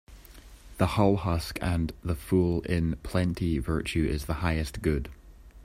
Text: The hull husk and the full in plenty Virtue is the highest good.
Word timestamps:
The 0.79 0.87
hull 0.97 1.15
husk 1.15 1.59
and 1.61 1.93
the 2.03 2.15
full 2.15 2.61
in 2.61 2.95
plenty 3.03 3.59
Virtue 3.59 4.03
is 4.09 4.25
the 4.25 4.33
highest 4.41 4.81
good. 4.81 5.09